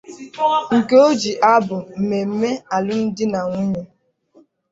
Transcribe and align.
nke 0.77 0.95
o 1.07 1.09
ji 1.19 1.33
abụ 1.53 1.77
mmemme 1.99 2.49
alụmdinanwunye 2.75 3.83